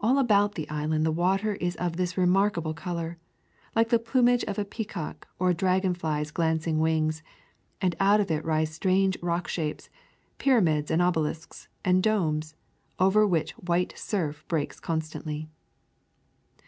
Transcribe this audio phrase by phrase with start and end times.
[0.00, 3.18] All about the island the water is of this remarkable color,
[3.74, 7.24] like the plumage of a peacock or a dragonfly's glancing wings,
[7.80, 9.90] and out of it rise strange rock shapes,
[10.38, 12.54] pyramids and obelisks and domes,
[13.00, 15.48] over which white surf breaks constantly.